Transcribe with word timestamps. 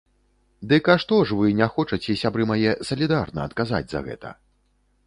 Дык 0.69 0.89
а 0.93 0.95
што 1.03 1.19
ж 1.31 1.37
вы 1.41 1.51
не 1.59 1.67
хочаце, 1.75 2.17
сябры 2.23 2.49
мае, 2.53 2.71
салідарна 2.89 3.39
адказаць 3.51 3.85
за 3.95 4.05
гэта? 4.11 4.39